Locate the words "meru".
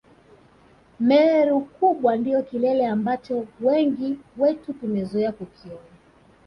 0.99-1.61